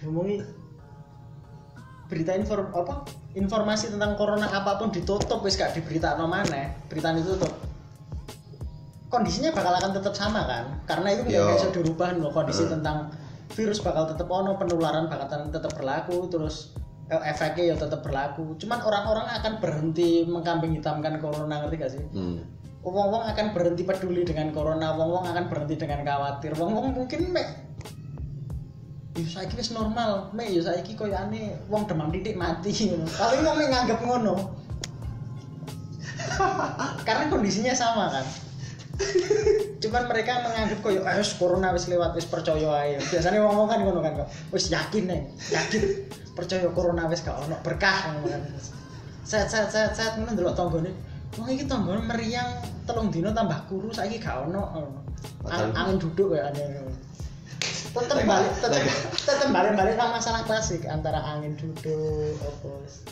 Diomongi 0.00 0.36
berita 2.04 2.36
inform 2.36 2.68
apa 2.76 3.08
informasi 3.34 3.90
tentang 3.96 4.14
corona 4.14 4.46
apa 4.52 4.76
pun 4.76 4.92
ditutup 4.92 5.40
wis 5.42 5.56
gak 5.56 5.72
diberitakan 5.74 6.28
mana 6.28 6.76
berita 6.86 7.10
itu 7.16 7.34
tutup 7.34 7.50
kondisinya 9.08 9.54
bakal 9.54 9.72
akan 9.78 9.90
tetap 9.94 10.14
sama 10.14 10.42
kan 10.44 10.64
karena 10.90 11.08
itu 11.14 11.22
nggak 11.30 11.54
bisa 11.54 11.68
dirubah 11.70 12.18
loh 12.18 12.34
kondisi 12.34 12.66
Hmm. 12.66 12.78
tentang 12.78 12.98
virus 13.54 13.78
bakal 13.78 14.10
tetap 14.10 14.26
ono 14.26 14.58
penularan 14.58 15.06
bakal 15.06 15.30
tetap 15.50 15.70
berlaku 15.78 16.26
terus 16.26 16.74
efeknya 17.10 17.64
ya 17.72 17.76
tetap 17.76 18.00
berlaku. 18.00 18.56
Cuman 18.56 18.80
orang-orang 18.80 19.26
akan 19.40 19.52
berhenti 19.60 20.24
mengkambing 20.24 20.72
hitamkan 20.80 21.20
corona 21.20 21.64
ngerti 21.64 21.76
gak 21.76 21.92
sih? 21.92 22.04
Hmm. 22.14 22.40
wong-wong 22.84 23.24
akan 23.32 23.56
berhenti 23.56 23.80
peduli 23.80 24.28
dengan 24.28 24.52
corona 24.52 24.92
wong-wong 24.92 25.24
akan 25.24 25.48
berhenti 25.48 25.80
dengan 25.80 26.04
khawatir. 26.04 26.52
Wong-wong 26.52 26.92
mungkin 26.92 27.32
mek 27.32 27.48
ya 29.16 29.24
saiki 29.24 29.56
wis 29.56 29.72
normal 29.72 30.28
mek 30.36 30.52
ya 30.52 30.60
saiki 30.60 30.92
koyane 30.92 31.56
wong 31.72 31.88
demam 31.88 32.12
titik 32.12 32.36
mati. 32.36 32.92
Ngono 32.92 33.08
paling 33.20 33.40
wong 33.40 33.56
mek 33.56 33.68
nganggep 33.72 34.00
ngono. 34.04 34.34
Karena 37.08 37.24
kondisinya 37.32 37.72
sama 37.72 38.12
kan? 38.12 38.26
Cuman 39.82 40.04
mereka 40.04 40.44
menganggap 40.44 40.84
koyo 40.84 41.00
wis 41.08 41.32
corona 41.40 41.72
wis 41.72 41.88
lewat 41.88 42.12
wis 42.12 42.28
percaya 42.28 42.68
ae. 42.84 43.00
Biasanya 43.00 43.40
wong-wong 43.48 43.68
kan 43.72 43.80
ngono 43.80 44.04
kan 44.04 44.12
kok 44.12 44.28
wis 44.52 44.68
yakin 44.68 45.08
nih 45.08 45.20
yakin 45.56 45.82
percaya 46.34 46.66
corona 46.74 47.06
wis 47.06 47.22
gak 47.22 47.38
ono 47.38 47.56
berkah 47.62 48.10
kan. 48.10 48.42
Set 49.24 49.48
set 49.48 49.70
set 49.70 49.94
set 49.94 50.18
ngono 50.18 50.34
ndelok 50.34 50.54
tanggane. 50.58 50.90
Wong 51.38 51.48
iki 51.50 51.64
tanggane 51.64 52.02
meriang 52.04 52.60
telung 52.84 53.08
dino 53.08 53.32
tambah 53.32 53.58
kuru 53.70 53.88
saiki 53.94 54.20
gak 54.20 54.50
ono 54.50 54.92
angin 55.50 55.96
duduk 55.96 56.36
kayak 56.36 56.52
aneh 56.52 56.84
tetep 57.94 58.26
balik 58.26 58.52
tetep 58.58 58.82
tetep 59.14 59.48
balik-balik 59.54 59.94
nang 59.94 60.18
masalah 60.18 60.42
klasik 60.42 60.82
antara 60.90 61.22
angin 61.22 61.54
duduk 61.54 62.34
wis. 62.82 63.06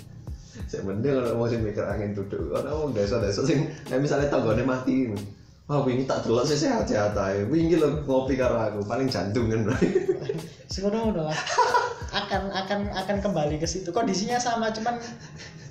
Saya 0.68 0.84
mending 0.84 1.16
kalau 1.16 1.40
mau 1.40 1.48
sih 1.48 1.56
mikir 1.56 1.80
angin 1.80 2.12
duduk, 2.12 2.52
orang 2.52 2.68
mau 2.68 2.92
desa-desa 2.92 3.40
sing, 3.40 3.72
nah 3.88 3.96
misalnya 3.96 4.28
tanggane 4.28 4.60
mati, 4.60 5.08
wah 5.64 5.80
wingi 5.80 6.04
tak 6.04 6.28
delok 6.28 6.44
sih 6.44 6.60
sehat-sehat 6.60 7.16
aja, 7.16 7.40
wingi 7.48 7.80
lo 7.80 8.04
ngopi 8.04 8.36
karo 8.36 8.60
aku, 8.60 8.84
paling 8.84 9.08
jantung 9.08 9.48
kan, 9.48 9.72
sing 10.68 10.84
ngono 10.84 11.24
lah 11.24 11.32
akan 12.32 12.48
akan 12.48 12.80
akan 12.96 13.16
kembali 13.20 13.60
ke 13.60 13.68
situ. 13.68 13.92
Kondisinya 13.92 14.40
sama 14.40 14.72
cuman 14.72 14.96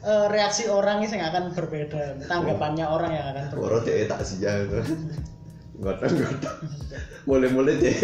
eh, 0.06 0.25
reaksi 0.30 0.70
orang 0.70 1.01
yang 1.01 1.25
akan 1.34 1.58
berbeda. 1.58 2.22
Tanggapannya 2.30 2.86
orang 2.86 3.12
yang 3.18 3.25
akan 3.34 3.44
berbeda. 3.50 3.65
Boro 3.65 3.80
dia 3.82 4.06
tak 4.06 4.22
siya, 4.22 4.70
godong-godong, 5.82 6.58
mulai-mulai 7.25 7.82
dia, 7.82 7.98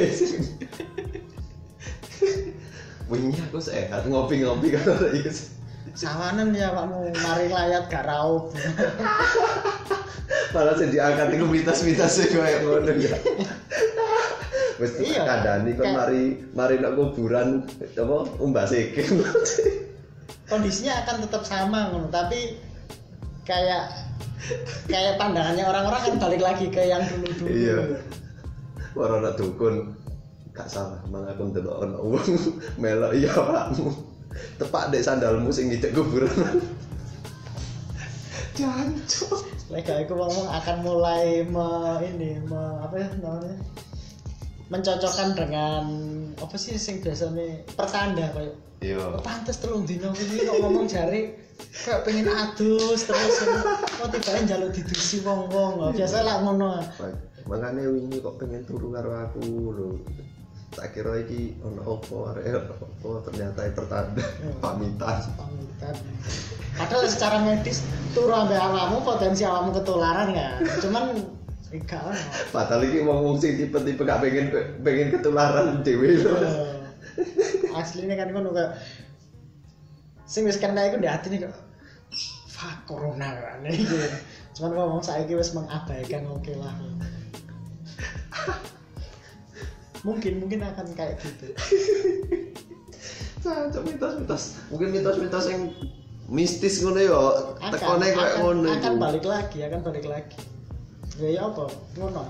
wingi 3.06 3.38
aku 3.38 3.62
sehat, 3.62 4.10
ngopi-ngopi 4.10 4.74
karo 4.74 4.98
Yus. 5.14 5.54
sawanan 5.98 6.54
ya 6.54 6.74
kamu 6.78 7.10
mari 7.26 7.50
layat 7.50 7.90
gak 7.90 8.06
raup. 8.06 8.54
Malah 10.54 10.78
sih 10.78 10.94
diangkat 10.94 11.34
itu 11.34 11.46
mitos-mitos 11.50 12.22
sih 12.22 12.28
kayak 12.30 12.62
ngono 12.62 12.92
ya 13.02 13.18
wis 14.78 14.94
Iya. 15.02 15.26
kandhani 15.26 15.74
kon 15.74 15.90
mari 15.90 16.22
mari 16.54 16.76
nak 16.78 16.94
kuburan 16.94 17.66
apa 17.82 18.18
umbah 18.38 18.66
sikil 18.70 19.26
kondisinya 20.46 21.02
akan 21.04 21.16
tetap 21.26 21.44
sama 21.44 21.90
ngono 21.92 22.08
tapi 22.14 22.62
kayak 23.44 23.90
kayak 24.86 25.18
pandangannya 25.18 25.66
orang-orang 25.66 26.02
kan 26.04 26.16
balik 26.22 26.42
lagi 26.46 26.70
ke 26.70 26.84
yang 26.84 27.02
dulu-dulu. 27.04 27.48
Iya. 27.50 27.78
Ora 28.94 29.16
nak 29.24 29.36
dukun. 29.40 29.98
Gak 30.54 30.70
salah 30.74 30.98
malah 31.14 31.38
aku 31.38 31.54
ndelok 31.54 31.86
ono 31.86 31.98
wong 32.18 32.34
melok 32.82 33.14
iya 33.14 33.30
awakmu 33.30 33.94
tepak 34.58 34.90
dek 34.90 35.06
sandalmu 35.06 35.54
sing 35.54 35.70
ngidek 35.70 35.94
kuburan. 35.94 36.30
Jancuk. 38.58 39.46
Lega 39.70 40.02
aku 40.02 40.18
ngomong 40.18 40.48
akan 40.50 40.78
mulai 40.82 41.46
me, 41.46 42.00
ini 42.02 42.42
me, 42.48 42.62
apa 42.82 42.96
ya 42.98 43.08
namanya 43.20 43.60
mencocokkan 44.68 45.36
dengan 45.36 45.84
apa 46.36 46.56
sih 46.60 46.76
sing 46.76 47.00
biasanya 47.00 47.64
pertanda 47.74 48.28
kayak 48.36 48.56
iya. 48.84 49.00
"Oh, 49.00 49.22
pantes 49.24 49.58
telung 49.64 49.88
dino 49.88 50.12
ini 50.12 50.44
kok 50.44 50.60
ngomong 50.60 50.86
jari 50.86 51.34
kayak 51.58 52.04
pengen 52.06 52.28
adus 52.30 53.08
terus 53.08 53.36
kok 53.98 54.10
tiba 54.14 54.44
jaluk 54.46 54.72
didusi 54.76 55.24
wong 55.26 55.50
wong 55.50 55.96
biasa 55.96 56.22
lah 56.22 56.44
ngono. 56.46 56.84
Makanya 57.48 57.88
wingi 57.88 58.20
kok 58.20 58.38
pengen 58.38 58.68
turu 58.68 58.92
karo 58.92 59.12
aku 59.16 59.42
lho. 59.72 59.90
Tak 60.68 60.94
kira 60.94 61.24
iki 61.24 61.56
ono 61.64 61.98
opo 61.98 62.28
arek 62.36 62.68
opo 62.76 63.24
ternyata 63.24 63.72
pertanda 63.72 64.20
pamitan. 64.60 65.24
Pamitan. 65.40 65.96
Padahal 66.78 67.08
secara 67.10 67.42
medis 67.42 67.82
turu 68.12 68.36
ambek 68.36 68.60
awakmu 68.60 69.02
potensi 69.02 69.48
awakmu 69.48 69.74
ketularan 69.74 70.36
kan. 70.36 70.60
Cuman 70.84 71.06
enggak 71.68 72.16
padahal 72.56 72.88
iki 72.88 73.04
wong 73.04 73.20
wong 73.28 73.36
sing 73.36 73.60
tipe-tipe 73.60 74.08
gak 74.08 74.24
pengen 74.24 74.48
pengen 74.84 75.12
ketularan 75.12 75.84
dhewe. 75.84 76.16
Lho 76.16 76.36
Eh, 77.18 77.74
aslinya 77.74 78.14
kan 78.14 78.30
ngono 78.30 78.54
kayak 78.54 78.78
sing 80.30 80.46
wis 80.46 80.62
kena 80.62 80.86
iku 80.86 81.02
ndek 81.02 81.18
atine 81.18 81.50
kok 81.50 81.56
fuck 82.46 82.78
corona 82.86 83.34
kan 83.42 83.66
iki 83.66 83.98
cuman 84.54 84.72
ngomong 84.78 85.02
saiki 85.02 85.34
wis 85.34 85.54
mengabaikan 85.58 86.30
oke 86.30 86.54
lah. 86.58 86.74
Mungkin 90.06 90.46
mungkin 90.46 90.62
akan 90.62 90.94
kayak 90.94 91.20
gitu. 91.20 91.52
Cacok 93.42 93.82
mitos-mitos 93.82 94.44
mungkin 94.70 94.94
mitos-mitos 94.94 95.46
yang 95.50 95.74
mistis 96.30 96.86
ngono 96.86 97.02
yo. 97.02 97.22
Akan 97.58 97.74
tekone 97.74 98.08
akan, 98.14 98.30
ngono 98.40 98.70
akan 98.78 98.94
balik 99.02 99.26
lagi 99.26 99.66
akan 99.66 99.82
balik 99.82 100.06
lagi 100.06 100.38
ya 101.20 101.50
apa? 101.50 101.66
Ngono. 101.98 102.24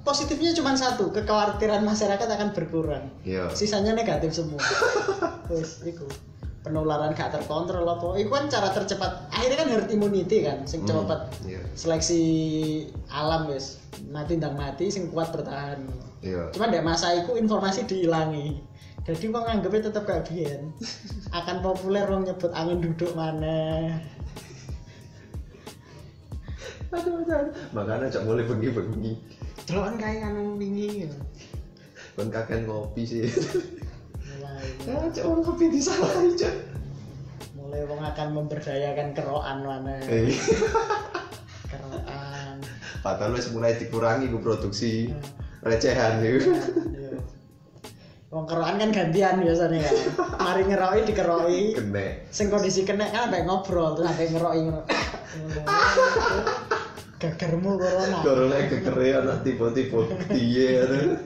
Positifnya 0.00 0.54
cuma 0.54 0.78
satu 0.78 1.10
kekhawatiran 1.10 1.82
masyarakat 1.82 2.28
akan 2.30 2.54
berkurang. 2.54 3.10
Iya. 3.26 3.50
Sisanya 3.50 3.90
negatif 3.90 4.30
semua. 4.32 4.62
Wes 5.50 5.82
iku. 5.82 6.06
Penularan 6.62 7.10
gak 7.14 7.34
terkontrol 7.34 7.82
apa. 7.82 8.14
Iku 8.14 8.30
kan 8.30 8.46
cara 8.46 8.70
tercepat. 8.70 9.26
Akhirnya 9.34 9.66
kan 9.66 9.68
herd 9.70 9.88
immunity 9.90 10.46
kan 10.46 10.62
sing 10.66 10.82
Hmm, 10.86 11.06
cepet 11.06 11.20
iya. 11.46 11.62
seleksi 11.74 12.22
alam 13.10 13.50
wes. 13.50 13.82
Mati 14.10 14.38
ndang 14.38 14.54
mati 14.54 14.90
sing 14.90 15.10
kuat 15.10 15.34
bertahan. 15.34 15.82
Iya. 16.22 16.50
Cuman 16.54 16.70
di 16.70 16.78
masa 16.82 17.14
itu 17.14 17.34
informasi 17.34 17.86
dihilangi. 17.86 18.62
Jadi 19.06 19.30
wong 19.30 19.46
nganggepnya 19.46 19.90
tetap 19.90 20.06
biyen. 20.26 20.74
Akan 21.38 21.62
populer 21.62 22.06
wong 22.06 22.26
nyebut 22.26 22.50
angin 22.50 22.78
duduk 22.82 23.14
mana 23.14 23.90
aduh 26.94 27.22
aduh 27.24 27.52
makanya 27.74 28.12
cok 28.12 28.24
boleh 28.26 28.44
bengi-bengi. 28.46 29.12
Delokan 29.66 29.94
kayak 29.98 30.30
anu 30.30 30.54
wingi 30.54 31.06
gitu. 31.06 31.16
kon 32.16 32.32
kakek 32.32 32.64
ngopi 32.64 33.02
sih. 33.04 33.26
Mulai. 34.36 34.66
Ya 34.86 35.06
cok 35.10 35.24
wong 35.26 35.40
ngopi 35.42 35.64
disalahi 35.72 36.30
cok 36.38 36.54
mulai 37.66 37.82
wong 37.90 37.98
akan 37.98 38.28
memberdayakan 38.30 39.10
keroan 39.10 39.58
mana? 39.66 39.98
Eh. 40.06 40.30
Keroan 41.70 42.62
padahal 43.02 43.34
wis 43.38 43.50
mulai 43.50 43.74
dikurangi 43.78 44.30
ku 44.30 44.38
produksi 44.42 45.10
recehan 45.66 46.22
itu 46.22 46.50
Iya. 46.94 47.18
Wong 48.30 48.46
kerokan 48.46 48.82
kan 48.82 48.90
gantian 48.90 49.38
biasanya 49.38 49.86
kan. 49.86 49.94
Mari 50.42 50.62
ngeroki 50.66 51.00
dikeroki. 51.10 51.62
kena 51.78 52.06
Sing 52.34 52.50
kondisi 52.50 52.82
kena 52.82 53.06
kan 53.10 53.30
sampai 53.30 53.46
ngobrol 53.46 53.94
terus 53.94 54.10
sampai 54.10 54.30
ngeroki 54.34 54.60
ngono. 54.66 54.82
Gagarmu 57.16 57.80
corona. 57.80 58.18
corona 58.20 58.56
kekere 58.68 59.08
anak 59.16 59.40
tiba-tiba 59.40 60.04
piye 60.28 60.84
anu. 60.84 61.16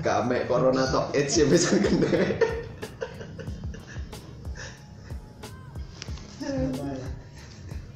gak 0.00 0.24
mek 0.24 0.48
corona 0.48 0.88
tok 0.88 1.12
AIDS 1.12 1.36
ya 1.36 1.44
bisa 1.44 1.76
kena 1.76 2.08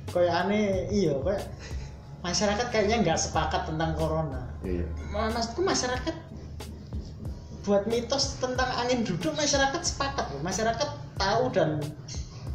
Kayak 0.08 0.34
aneh 0.44 0.88
iya 0.92 1.16
kayak 1.20 1.44
masyarakat 2.24 2.66
kayaknya 2.72 2.96
nggak 3.04 3.20
sepakat 3.20 3.64
tentang 3.68 3.96
corona. 3.96 4.44
iya 4.60 4.84
maksudku 5.12 5.64
masyarakat 5.64 6.16
buat 7.64 7.84
mitos 7.84 8.40
tentang 8.40 8.68
angin 8.80 9.04
duduk 9.04 9.36
masyarakat 9.36 9.80
sepakat 9.84 10.24
loh. 10.32 10.40
Masyarakat 10.40 10.88
tahu 11.20 11.52
dan 11.52 11.84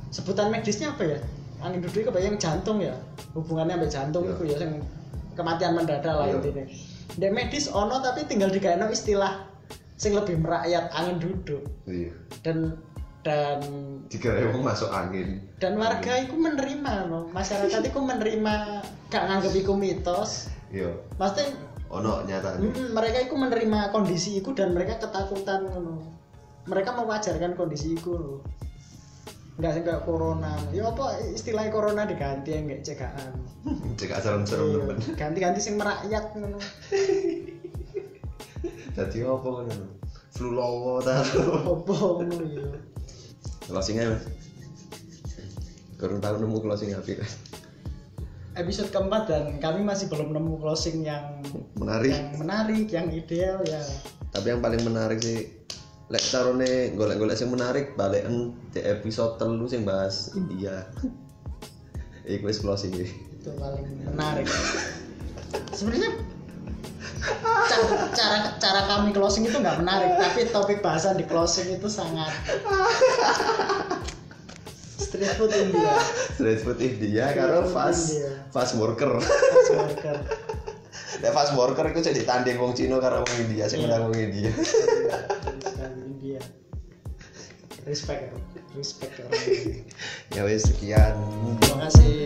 sebutan 0.10 0.50
medisnya 0.50 0.90
apa 0.94 1.18
ya? 1.18 1.20
Angin 1.64 1.80
duduk 1.80 2.04
itu 2.12 2.20
yang 2.20 2.36
jantung 2.36 2.84
ya. 2.84 2.94
Hubungannya 3.32 3.80
sampai 3.80 3.90
jantung 3.90 4.24
Iya. 4.28 4.34
itu 4.36 4.44
ya 4.52 4.58
yang 4.68 4.74
kematian 5.34 5.72
mendadak 5.74 6.14
lah 6.14 6.28
Iya. 6.28 6.36
intinya. 6.44 6.64
Dek 7.14 7.32
medis 7.32 7.66
ono 7.72 8.04
tapi 8.04 8.28
tinggal 8.28 8.52
digaeno 8.52 8.92
istilah 8.92 9.54
sing 9.94 10.18
lebih 10.18 10.42
merakyat 10.42 10.92
angin 10.92 11.16
duduk 11.22 11.64
iya 11.88 12.12
dan 12.44 12.76
dan 13.24 13.62
dikira 14.12 14.52
wong 14.52 14.68
masuk 14.68 14.92
angin 14.92 15.40
dan 15.64 15.80
warga 15.80 16.20
itu 16.20 16.36
menerima 16.36 17.08
no. 17.08 17.32
masyarakat 17.32 17.82
itu 17.88 18.00
menerima 18.04 18.84
gak 19.08 19.24
nganggep 19.32 19.54
iku 19.64 19.80
mitos 19.80 20.52
iya 20.74 20.92
maksudnya 21.16 21.56
ono 21.88 22.26
nyata 22.28 22.58
Mm, 22.60 22.92
mereka 22.92 23.18
itu 23.22 23.36
menerima 23.38 23.80
kondisi 23.94 24.42
itu 24.42 24.50
dan 24.58 24.74
mereka 24.74 24.98
ketakutan 24.98 25.70
ngono. 25.70 26.02
Mereka 26.66 26.90
mewajarkan 26.98 27.54
kondisi 27.54 27.94
itu. 27.94 28.42
Enggak 29.54 29.72
sih 29.78 29.82
corona. 29.86 30.54
Ya 30.74 30.90
apa 30.90 31.22
istilahnya 31.30 31.70
corona 31.70 32.04
diganti 32.10 32.58
yang 32.58 32.66
enggak 32.66 32.82
cegahan. 32.86 33.32
cekak 34.00 34.20
serem-serem 34.20 34.66
Iya, 34.66 34.78
temen 34.82 34.98
Ganti-ganti 35.16 35.60
sing 35.62 35.76
merakyat 35.80 36.26
ngono. 36.36 36.60
jadi 38.94 39.18
apa 39.26 39.50
kan 39.66 39.70
flu 40.34 40.50
lowo 40.54 41.02
ta 41.02 41.22
Apa 41.22 41.94
ngono 41.94 42.46
ya. 42.46 42.68
closingnya 43.66 44.14
mas 44.14 44.24
kurang 45.98 46.20
tahu 46.20 46.36
nemu 46.44 46.58
closing 46.60 46.92
apa 46.92 47.24
episode 48.60 48.92
keempat 48.92 49.24
dan 49.32 49.44
kami 49.64 49.82
masih 49.88 50.12
belum 50.12 50.36
nemu 50.36 50.60
closing 50.60 51.08
yang 51.08 51.40
menarik 51.80 52.12
yang 52.12 52.28
menarik, 52.38 52.88
yang 52.92 53.08
ideal 53.10 53.64
ya. 53.64 53.80
tapi 54.36 54.52
yang 54.52 54.60
paling 54.60 54.84
menarik 54.84 55.24
sih 55.24 55.63
lek 56.14 56.22
tarone 56.30 56.94
golek-golek 56.94 57.34
sing 57.34 57.50
menarik 57.50 57.98
balikan 57.98 58.54
di 58.70 58.86
episode 58.86 59.42
telu 59.42 59.66
sing 59.66 59.82
bahas 59.82 60.30
India 60.38 60.86
iku 62.30 62.54
wis 62.54 62.62
closing 62.62 62.94
iki 62.94 63.10
Itu 63.42 63.50
paling 63.58 63.84
menarik. 64.14 64.48
Sebenarnya 65.74 66.16
cara, 67.68 67.84
cara 68.14 68.38
cara 68.62 68.82
kami 68.88 69.10
closing 69.12 69.44
itu 69.44 69.58
nggak 69.60 69.84
menarik, 69.84 70.16
tapi 70.16 70.48
topik 70.48 70.80
bahasan 70.80 71.20
di 71.20 71.26
closing 71.28 71.68
itu 71.76 71.90
sangat 71.90 72.30
street 75.02 75.34
food 75.36 75.52
India. 75.52 75.98
street 76.38 76.62
food 76.64 76.80
India 76.80 77.26
karo 77.36 77.68
fast 77.68 78.16
India. 78.22 78.32
fast 78.54 78.74
worker 78.80 79.18
Fast 79.20 79.72
worker. 79.76 80.18
lek 81.24 81.32
fast 81.36 81.52
worker 81.54 81.86
iku 81.92 82.00
jadi 82.00 82.22
tanding 82.24 82.58
wong 82.62 82.72
Cina 82.78 82.98
karo 83.04 83.22
wong 83.28 83.36
India 83.44 83.68
sing 83.68 83.84
menang 83.84 84.08
wong 84.08 84.16
India 84.16 84.48
India. 84.50 85.20
Respect, 87.84 88.32
ya. 88.32 88.40
respect 88.80 89.20
India. 89.20 89.84
ya 90.32 90.42
wis 90.48 90.64
sekian 90.64 91.20
Terima 91.60 91.92
kasih. 91.92 92.24